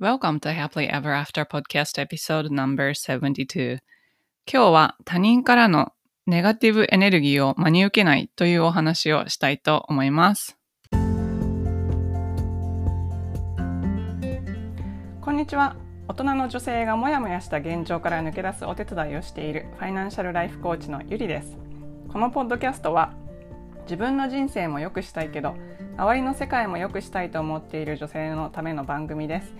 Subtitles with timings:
[0.00, 3.80] Welcome to Happily Ever After Podcast Episode No.72
[4.50, 5.92] 今日は他人からの
[6.26, 10.56] ネガティブエネルギーを真に受けないというお話をしたいと思います。
[15.20, 15.76] こんにちは。
[16.08, 21.58] 大人の女性がモヤモヤした現状から抜け出すお手伝いをしているファイナンシャルライフコーチのゆりです。
[22.10, 23.12] このポッドキャストは
[23.82, 25.56] 自分の人生も良くしたいけど
[25.96, 29.54] 周りの世界も良くしたいと思っている女性のための番組です。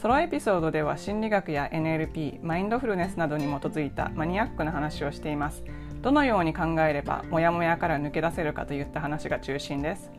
[0.00, 5.64] ソロエピソードでは心理学や NLP マインドフルネスなどに基づいたマニアックな話をしています。
[6.00, 10.10] どのように考えればモヤモヤから抜け出せるかといった話が中心です。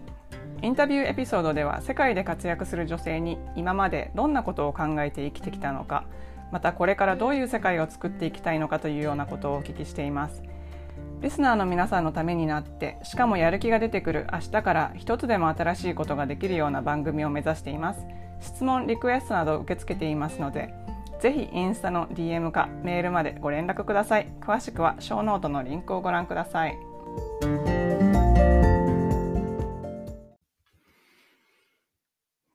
[0.62, 6.06] インタビューエピソードでは世界で活躍する女性に今までどんなことを考えて生きてきたのか
[6.54, 10.42] またこれからどういう世界を作っていきたいのかというようなことをお聞きしています。
[11.24, 18.06] リスナーの皆さんのためになってしかもやる気が出てくる明日から一つでも新しいことができるような番組を目指しています。
[18.42, 20.74] 質問リクエストなど受け付けていますので
[21.22, 24.28] ぜひインスタの DM かメールまでご連絡ください。
[24.42, 26.78] 詳しくはショーノートのリンクをご覧ください。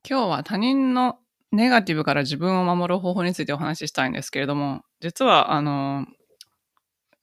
[0.07, 1.17] 今日は他人の
[1.53, 6.05] ネガティブから自分を守る方法についてお話ししたいんですけれども実はあの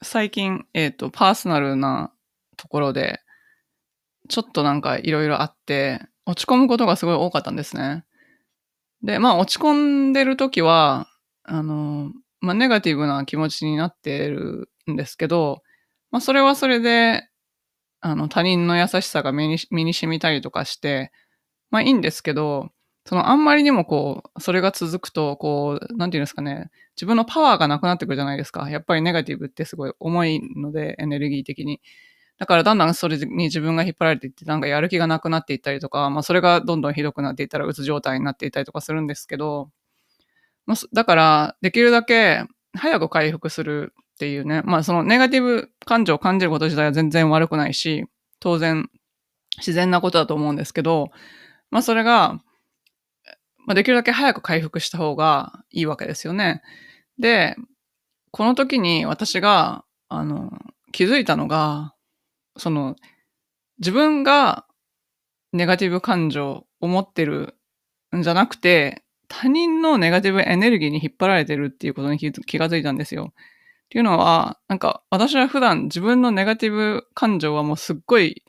[0.01, 2.11] 最近、えっ、ー、と、パーソナルな
[2.57, 3.21] ところで、
[4.29, 8.05] ちょっとなんかいろいろあって、落ち込むことがすごい多かったんですね。
[9.03, 11.07] で、まあ落ち込んでる時は、
[11.43, 15.61] あの、まあネガティブな気持ちになってるんですけど、
[16.11, 17.29] まあそれはそれで、
[18.01, 21.11] あの他人の優しさが身に身に染みたりとかして、
[21.71, 22.69] まあいいんですけど、
[23.07, 28.67] そのあんまりにもこう、それが続くと、こう、なんていうんですかね、自分のパワーがなくなってくるじゃないですか。
[28.69, 31.81] やっぱりネガティブってすごい重いので、エネルギー的に。
[32.37, 39.69] だからだんだんそれに自分が引っ張られていって、なんかやる気がなくなっていったりとか、まあそれがどんどんひどくなっていったらうつ状態になっていったりとかするんですけど、
[40.65, 48.05] まあ、だから、できるだけ早く回復するっていうね、まあそのネガティブ感情を感じること自体は全然悪くないし、
[48.39, 48.89] 当然
[49.57, 51.11] 自然なことだと思うんですけど、
[51.71, 52.41] まあそれが、
[53.65, 56.61] まあ、できるだけ早く回復した方がいいわけですよね。
[57.19, 57.55] で、
[58.31, 60.51] この時に私が、あの、
[60.91, 61.93] 気づいたのが、
[62.57, 62.95] その、
[63.79, 64.65] 自分が
[65.51, 67.55] ネガティブ感情を持ってる
[68.15, 73.33] んじゃなくて、他人のネガティブエネルギーに引っ張られてるっていうことに気がついたんですよ。
[73.33, 78.43] っていうのは、なんか私は普段自分のネガティブ感情はもうすっごい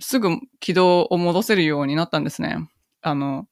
[0.00, 0.30] すぐ
[0.60, 2.68] 軌道を戻せるようになったんですね。
[3.02, 3.46] あの、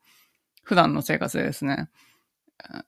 [0.63, 1.89] 普段の生活でですね。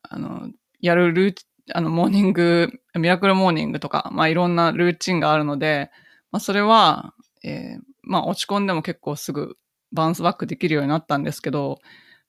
[0.03, 0.51] あの、
[0.81, 1.35] やるルー
[1.73, 5.91] あの、 morning、miracle morning とか、まあいろんなルーチンがあるので、
[6.31, 9.57] まあそれは、えー、まあ落ち込んでも結構すぐ
[9.93, 11.79] bounce back できるようになったんですけど、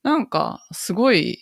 [0.04, 1.40] なんかすごい、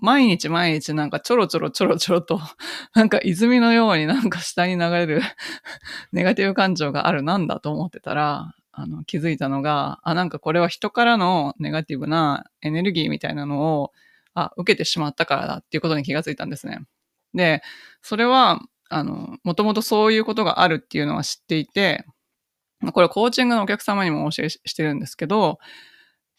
[0.00, 2.40] 毎日毎日なんかちょろちょろちょろちょろと、
[2.94, 5.20] なんか泉のようになんか下に流れる
[6.12, 13.92] ネガティブ感情があるなんだと思ってたら、あの気づいたのが、あ、なんかこれは人からのネガティブなエネルギーみたいなのを
[14.34, 16.80] あ、受けてしまったからだっていうことに気がついたんですね。
[17.34, 17.62] で、
[18.02, 22.04] それは、あの、もともとそういうことがあるっていうのは知っていて、
[22.92, 25.58] これコーチングのお客様にもお教えしてるんですけど、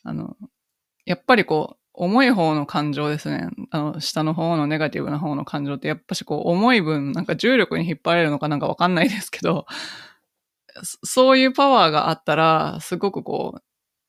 [0.03, 0.37] あの、
[1.05, 3.49] やっぱりこう、重い方の感情ですね。
[3.71, 9.65] あの、下の方のネガティブな方の感情って、やっぱしこう、重い分、なんか重力に引っ張られるのかなんかわかんないですけど、
[11.03, 13.61] そういうパワーがあったら、すごくこう、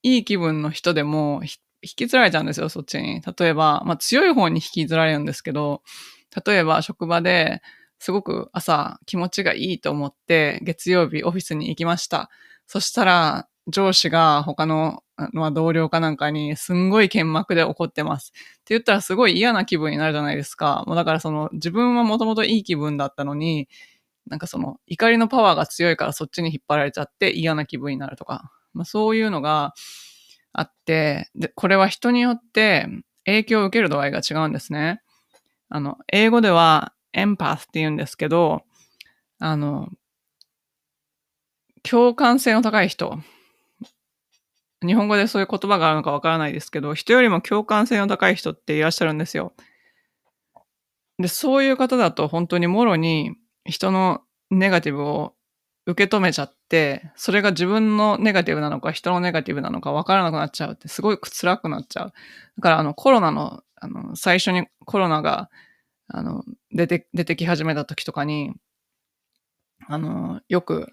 [0.03, 1.59] いい気分の人でも引
[1.97, 3.23] きずられちゃうんですよ、そっちに。
[3.39, 5.83] 例えば、まあ強い方に引きずられるんですけど、
[6.47, 7.61] 例えば職場で
[7.99, 12.31] すごく朝気持ちがいいと思って月曜日オフィスに行きました。
[12.67, 18.33] そしたら上司が他のま同僚かなんかにすんごい剣幕で怒ってます。
[18.35, 20.85] って言ったらすごい嫌な気分になるじゃないですか。
[20.87, 23.69] もうだからその自分はもともといい気分だったのに、
[24.31, 28.51] なんかその怒りのパワーが強いからそっちに引っ張られちゃって嫌な気分になるとか。
[28.73, 29.75] まあそういうのが、
[30.53, 32.87] あって、で、これは人によって
[33.25, 35.03] 影響を受ける度合いが違うんですね。
[35.69, 38.65] あの、英語ではエンパスって言うんですけど、
[39.39, 39.89] あの、
[41.83, 43.21] 共感性の高い人。
[44.85, 49.53] 日本語でそういう言葉があるのかわからないですけど、人よりも共感性の高い人っていらっしゃるんですよ。
[51.19, 55.35] で、そういう方だと本当にもろに人のネガティブを
[55.87, 62.13] 受け止めちゃって、それが自分のネガティブなのか人のネガティブなのか分からなくなっちゃうってすごい辛くなっちゃう。
[62.59, 65.51] だからあのコロナの、あの、最初にコロナが、
[66.09, 68.53] あの、出て、出てき始めた時とかに、
[69.87, 70.89] あの、よく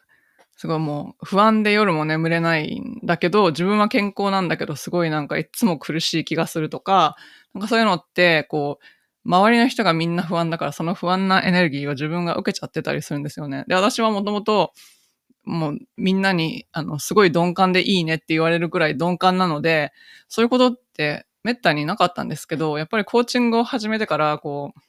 [0.58, 7.18] すごいもう不安で夜も眠れないんだけど、自分は健康なんだけど、すごいなんかいつも苦しい気がするとか、
[7.56, 8.86] なんかそういうのって、こう、
[9.28, 13.66] 周りの人がみんな不安だから、その不安なエネルギーを自分が受けちゃってたりするんですよね。
[13.68, 14.74] で、私はもともと、
[15.44, 19.92] もうみんなに、あの、すごい鈍感でいいねって言われるくらい鈍感なので、
[20.30, 24.80] そういうことってめったになかったんですけど、やっぱりコーチングを始めてから、こう、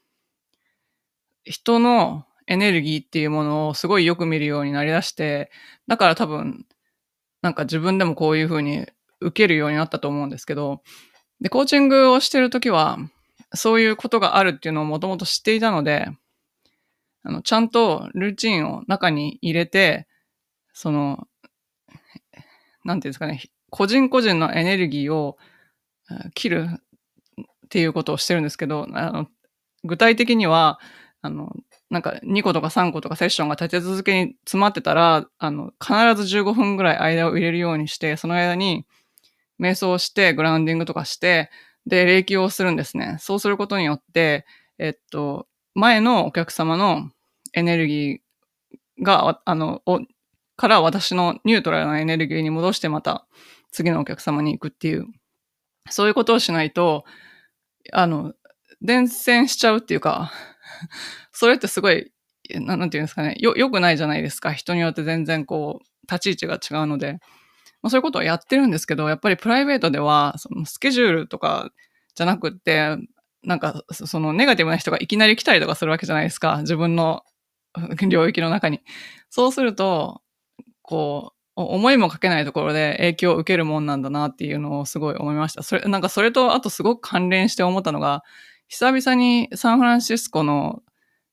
[1.45, 5.51] 人のエネルギーっていうものをすごいよく見るようになりだして、
[5.87, 6.65] だから多分、
[7.43, 8.87] なんか自分でもこういうふうに
[9.21, 10.83] 受けるようになったと思うんですけど、
[11.41, 12.99] で、コーチングをしてるときは、
[13.55, 16.09] そういうことがあるっていうのをもともと知っていたので、
[17.23, 20.07] あの、ちゃんとルーチンを中に入れて、
[20.73, 21.27] その、
[22.85, 25.37] なんていうんですかね、個人個人のエネルギーを
[26.35, 26.69] 切る
[27.41, 29.27] っていうことをしてるんですけど、あの
[29.85, 30.79] 具体的には、
[31.21, 31.53] あの、
[31.91, 35.93] なんか2個とか3個とかセッションが立て続けに詰まってたら、あの、必
[36.23, 38.87] ず15分ぐらい間を入れるようにして、その間に
[39.61, 41.51] 瞑想して、グラウンディングとかして、
[41.89, 43.17] で、霊気をするんですね。
[43.21, 44.47] そうすることによって、
[44.79, 47.11] えっと、前のお客様の
[47.55, 50.01] エネルギーが、あの、お
[50.57, 53.27] から私のニュートラルなエネルギーに戻してまた
[53.73, 55.07] 次のお客様に行くっていう、
[55.91, 57.05] そういうことをしないと、
[57.93, 58.35] あの、
[58.83, 60.33] 伝染しちゃうっていうか、
[61.33, 62.13] それってすごい、
[62.55, 64.53] なんていうんですかね、よ、良くないじゃないですか。
[64.53, 67.19] 人によって全然こう、立ち位置が違うので。
[67.83, 71.71] まあ、そういうことをやってるんですけど、やっぱりプライベートでは、そのスケジュールとか
[72.15, 72.97] じゃなくって、
[73.45, 76.59] なんか、そのネガティブな人がいきなり来たりとかするわけじゃないですか。
[76.61, 77.23] 自分の
[78.09, 78.81] 領域の中に。
[79.31, 80.23] そうすると、
[80.83, 85.63] こう、思いもかけないところで影響を受けるもんなんだなっていうのをすごい思いました。
[85.63, 88.23] それ、なんかそれとあとすごく関連して思ったのが、
[88.69, 90.83] 久々にサンフランシスコの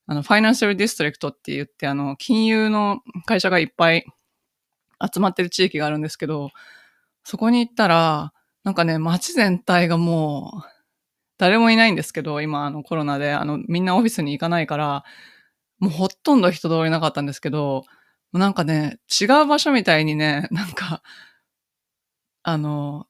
[0.08, 4.06] あの、ファイナンシャルディストリクトって言って、あの、金融の会社がいっぱい
[5.02, 6.50] 集まってる地域があるんですけど、
[7.24, 8.32] そこに行ったら、
[8.64, 10.76] なんかね、街全体がもう、
[11.38, 15.04] 誰もいないんですけど、今、あの、コロナで、あの、みんなオフィスに行かないから、
[15.78, 17.84] もうほとんど人通りなかったんですけど、
[18.32, 21.02] なんかね、違う場所みたいにね、なんか、
[22.42, 23.06] あの、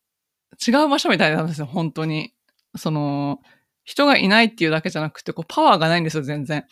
[0.67, 2.33] 違う場所みたいなんですよ、本当に。
[2.77, 3.41] その、
[3.85, 6.67] 人がいないっていうだけじゃなくて、こう、パワーがないんですよ、全然。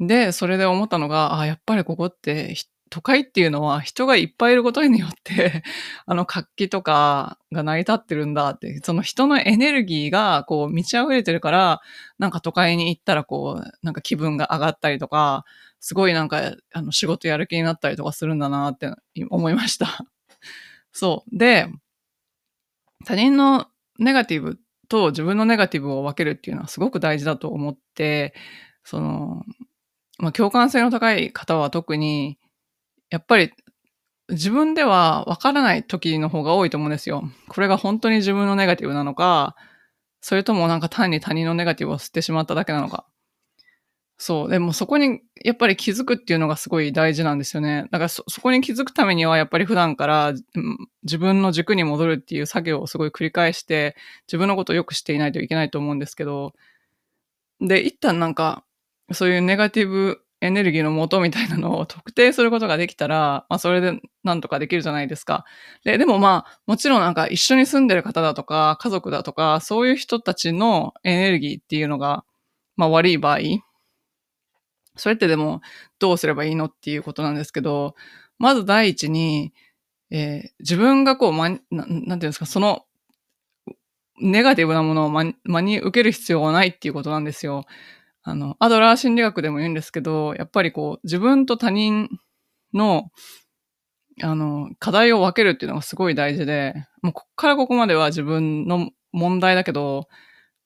[0.00, 2.54] で、それで思ったのが、あ、やっぱりここって、
[2.90, 5.62] 都会っていうのは人がいっぱいいることによって
[6.06, 11.80] あの活気とかが成り立ってるんだって、その人のエネルギーがこう満ち溢れてるから、
[12.18, 15.44] なんか都会に行ったらこう、なんか気分が上がったりとか、
[15.80, 18.90] すごいなんかあの仕事やる気になったりとかするんだなって
[19.30, 19.98] 思いました
[20.92, 21.38] そう。
[21.38, 21.68] で、
[23.04, 23.68] 他人の
[23.98, 24.58] ネガティブ
[24.88, 28.34] と自分のネガティブを分けるっていうのはすごく大事だと思って、
[28.84, 29.44] その、
[30.18, 32.38] まあ、共感性の高い方は特に、
[33.10, 33.52] やっぱり
[34.28, 37.24] 自分では分からない時の方が多いと思うんですよ。
[37.48, 39.56] これが本当に自分のネガティブなのか、
[40.20, 43.06] それともなんか単に他人のネガティブを吸ってしまっただけなのか。
[44.18, 44.50] そう。
[44.50, 47.84] でもそこにやっぱり気づくっていうのがすごい大事なんですよね。
[47.92, 50.34] だからそ、そこに気づくためにはやっぱり普段から
[51.04, 53.96] 自分の軸に戻るっていう作業をすごい繰り返して、
[54.26, 56.52] 自分のことをよくしていないといけないと思うんですけど、
[57.60, 58.64] で、一旦なんか、
[59.12, 65.44] そういうネガティブエネルギーの元みたいなのを特定することができたら、まあそれでなんとかできるじゃないですか。
[65.84, 72.24] で、でもまあ、もちろんなんか一緒に住んでる方だとか、家族だとか、そういう人たちのエネルギーっていうのが、
[72.76, 73.38] まあ悪い場合、
[74.96, 75.60] それってでも
[75.98, 77.94] どうすればいいのっていうことなんですけど、
[78.38, 79.52] まず第一に、
[80.10, 82.84] えー、自分がこう、ま、ななんていうんですか、その、
[84.20, 87.64] ネガティブなものを真に受ける必要はないっていうことなんですよ。
[88.28, 92.10] あの、アドラー心理学でも言うんですけど、やっぱりこう、自分と他人
[92.74, 93.08] の、
[94.22, 100.08] あの、課題を分けるっていうのがすごい大事で、もうこっからここまでは自分の問題だけど、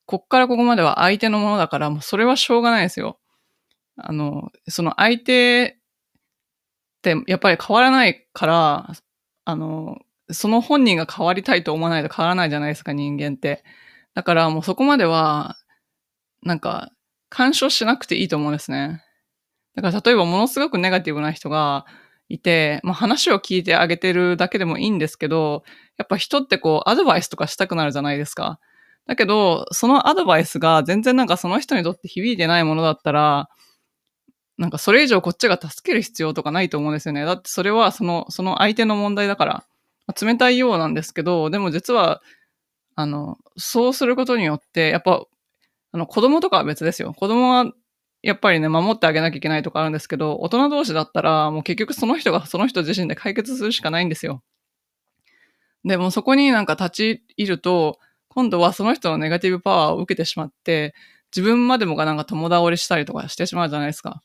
[0.07, 3.21] こっからここまでは相手のものだから、もうそれはしょうがないですよ。
[3.97, 5.79] あの、その相手
[6.99, 8.91] ってやっぱり変わらないから、
[9.45, 9.99] あの、
[10.33, 13.63] その本人が変わりたいと思わないと変わらないじゃないですか、人間って。
[14.15, 15.57] だからもうそこまでは、
[16.43, 16.91] なんか、
[17.33, 19.03] 干渉しなくていいと思うんですね。
[19.75, 21.87] だから例えばものすごくネガティブな人が
[22.29, 25.65] いて、まあ話を聞いてあげてるだけでもいいんですけど、
[25.97, 28.61] やっぱ人ってこうアドバイスとかしたくなるじゃないですか。
[29.07, 33.49] だけど、そのアドバイスが全然なんかその人にとって響いてないものだったら、
[34.59, 37.25] なんかそれ以上こっちが助ける必要とかないと思うんですよね。
[37.25, 39.65] だってそれはその、その相手の問題だから、
[40.21, 42.21] 冷たいようなんですけど、でも実は、
[42.95, 45.25] あの、そうすることによって、やっぱ、
[45.93, 47.15] あの、子供とかは別ですよ。
[47.15, 47.73] 子供は
[48.23, 54.43] やっぱりね、守ってあげなきゃいけないとかあるんですけど、大人同士だったら、もう結局その人がその人自身で解決するしかないんですよ。
[55.85, 60.95] でもそこになんか立ち入ると、今度はその人のネガティブパワーを受けてしまって、
[61.35, 64.23] 自分までもがなんか友倒れしたりとかしてしまうじゃないですか。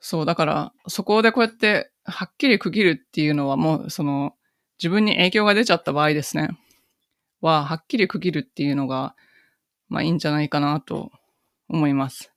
[0.00, 4.34] そう、だから、そこでこうやって、はっきり区切るっていうのはもう、その、
[4.78, 6.48] 自分に影響が出ちゃった場合ですね。
[7.42, 9.14] は、はっきり区切るっていうのが、
[9.90, 11.10] まあいいんじゃないかなと
[11.68, 12.32] 思います。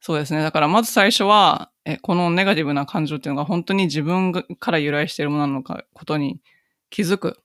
[0.00, 0.42] そうですね。
[0.42, 6.40] だからまず最初は、え、このネガティブな感情っていうのが本当に自分から由来しているものなのか、ことに
[6.88, 7.38] 気づく。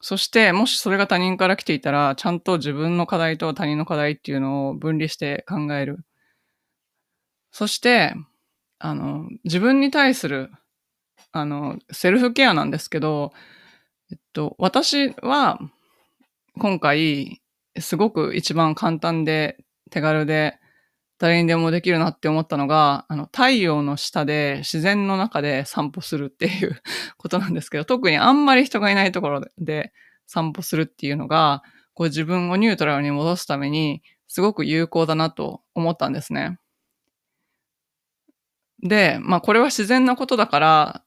[0.00, 6.04] そして、もしそれが他人から来ていたら、ちゃんと自分の課題と他人の課題っていうのを分離して考える。
[7.50, 8.14] そして、
[8.78, 10.50] あの、自分に対する、
[11.32, 13.32] あの、セルフケアなんですけど、
[14.10, 15.58] えっと、私は、
[16.58, 17.40] 今回、
[17.80, 19.58] すごく一番簡単で
[19.90, 20.58] 手軽で、
[21.18, 26.80] 誰にでもできるなって思ったのが、あの、太陽の下で自然の中で散歩するっていう
[27.18, 29.92] ことなんですけど、特にあんまり人がいないところで
[30.26, 31.62] 散歩するっていうのが、
[31.94, 36.58] こう自分をニュートラルに戻すために、すごく有効だなと思ったんですね。
[38.82, 41.04] で、まあこれは自然なことだから、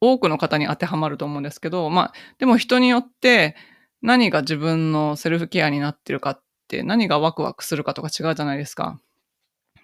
[0.00, 3.56] 多くの方に当てはまると思うんですけど、まあでも人によって
[4.02, 9.00] 何が自分のセルフケアになってるかって何がワクワクするかとか違うじゃないですか。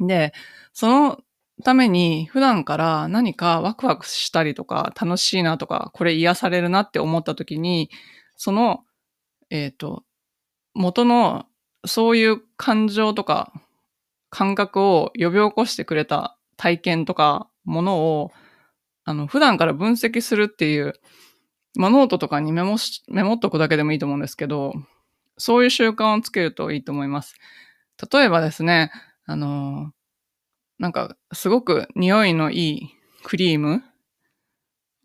[0.01, 0.33] で、
[0.73, 1.21] その
[1.65, 7.91] ために普段から何かワクワクしたりとか楽しいなとかこれ癒されるなって思った時に
[8.37, 8.85] その、
[9.51, 10.05] えっ、ー、と、
[10.75, 11.47] 元の
[11.87, 13.53] そういう感情とか
[14.31, 18.31] 感覚を呼び起こしてくれた体験とかものを、
[19.05, 20.95] あの、普段から分析するっていう、
[21.79, 24.75] まあ、ノートとかにメモし、メモっとくだけでもいいと思うんですけど、
[25.39, 27.37] そういう習慣をつけるといいと思います。
[28.13, 28.91] 例えばですね、
[29.27, 29.93] あの、
[30.79, 32.91] なんか、すごく匂いのいい
[33.25, 33.83] クリーム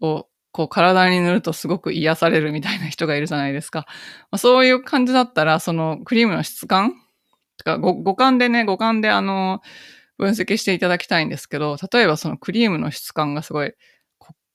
[0.01, 3.85] を、こう体に塗るとすごく癒されるみたいな人がいるじゃないですか。
[4.31, 6.93] まあ、そういう感じだったら、そのクリームの質感
[7.57, 9.61] とか五感でね、五感であの、
[10.17, 13.73] 分析していただきたいんですけど、例えばそのクリームの質感がすごい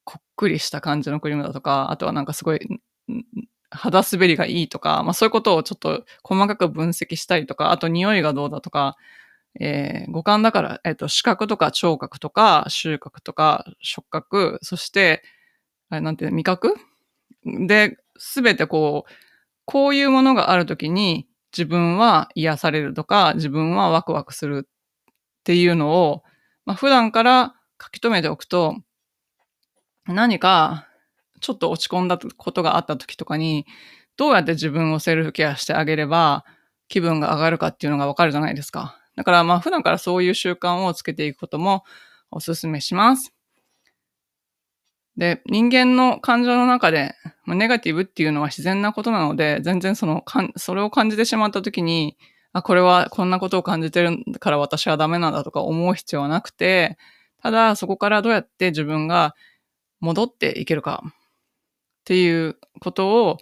[0.08, 2.60] こっくりした感じのクリームだとか、あとはなんかすごい
[3.68, 8.96] 肌滑りがいいとか、まあそういうことをちょっと細かく分析したりとか、あと匂いがどうだとか、
[9.60, 15.22] えー、五感だから、えっ、ー、と、視覚とか聴覚とか収穫とか触覚、そして、
[15.90, 16.74] あれなんていう味覚？
[17.66, 19.12] で、すべてこう、
[19.66, 24.72] こういうものがあるときに自分は癒されるとか、自分はワクワクするっ
[25.44, 26.22] ていうのを、
[26.64, 28.78] まあ、普段から書き留めておくと、
[30.14, 30.86] 何か
[31.40, 33.66] ちょっと落ち込んだことがあった時とかに、
[34.16, 36.44] どうやって自分をセルフケアしてあげれば
[36.88, 38.98] 気分が上がるかっていうのがわかるじゃないですか。
[39.16, 41.84] だからまあ普段からそういう習慣をつけていくことも
[42.30, 43.32] お勧めします。
[45.16, 47.14] で、人間の感情の中で、
[47.46, 52.16] ネガティブっていうのは自然なことなので、全然そのかん、それを感じてしまった時に、
[52.52, 56.98] あ、これはこんなことを感じてるから私はダメなんだとか思う必要はなくて、
[57.42, 59.34] ただそこからどうやって自分が
[60.00, 61.12] 戻っていけるかっ
[62.04, 63.38] ていうことを、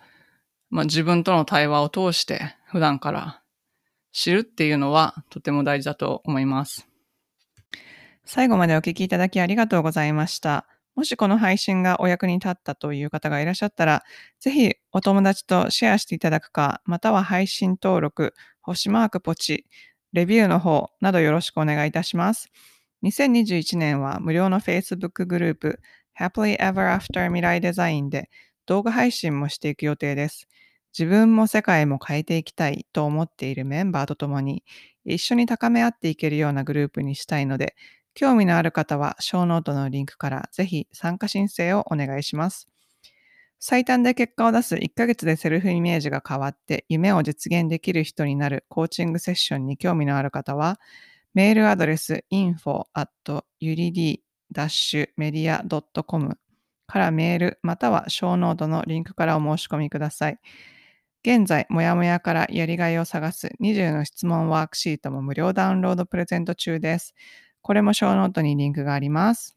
[0.71, 3.43] まあ、自分との対話を通して普段から
[4.13, 6.89] 知るっていうのはとても大事だと思います。
[8.25, 10.67] 最後までお聞きいただきありがとうございました。
[10.97, 14.03] もしこの配信がお役に立ったという方がいらっしゃったら、
[14.41, 19.67] ぜひお友達とシェアしていただくか、または配信登録、星マークポチ、
[20.15, 22.51] レビューの方などよろしくお願いいたします。
[23.05, 25.81] 2021年は無料の Facebook グループ
[26.19, 28.31] Happily Ever After 未来デザインで
[28.67, 30.49] 動画配信もしていく予定です。
[30.99, 34.65] 自分も世界も変えていきたいと思っているメンバーと共に
[35.05, 37.77] 一緒に高め合っていけるようなグループにしたいので、
[38.15, 42.67] 興味のある方は show note のリンクからぜひ参加申請をお願いします。
[43.59, 50.81] 最短で結果を出す1ヶ月でセルフイメージが変わって夢を実現できる人になるコーチングセッションに興味のある方は、
[51.35, 53.11] メールアドレス info at
[54.55, 56.37] urid-media.com
[56.87, 60.39] からメールまたは show note のリンクからお申し込みください。
[61.25, 67.15] 現在、もやもやからやりがいを探す20の質問ワークシートも無料ダウンロードプレゼント中です。
[67.63, 69.56] これも show note にリンクがあります。